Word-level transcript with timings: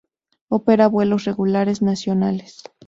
Opera 0.49 0.87
vuelos 0.87 1.25
regulares 1.25 1.83
nacionales. 1.83 2.63